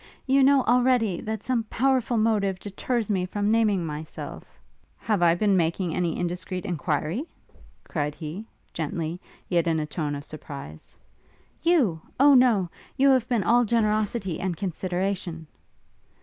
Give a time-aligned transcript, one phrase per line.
[0.25, 4.59] you know, already, that some powerful motive deters me from naming myself'
[4.97, 7.25] 'Have I been making any indiscreet enquiry?'
[7.83, 10.97] cried he, gently, yet in a tone of surprise.
[11.61, 12.01] 'You?
[12.19, 12.67] O no!
[12.97, 15.45] You have been all generosity and consideration!'